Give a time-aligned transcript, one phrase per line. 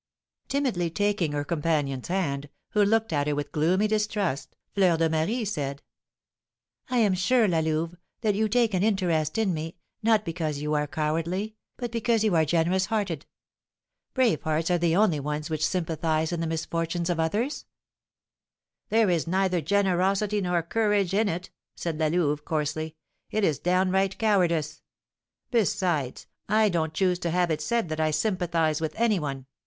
[0.47, 5.45] Timidly taking her companion's hand, who looked at her with gloomy distrust, Fleur de Marie
[5.45, 5.83] said:
[6.89, 10.73] "I am sure, La Louve, that you take an interest in me, not because you
[10.73, 13.27] are cowardly, but because you are generous hearted.
[14.15, 17.67] Brave hearts are the only ones which sympathise in the misfortunes of others."
[18.89, 22.95] "There is neither generosity nor courage in it," said La Louve, coarsely;
[23.29, 24.81] "it is downright cowardice.
[25.51, 29.45] Besides, I don't choose to have it said that I sympathise with any one.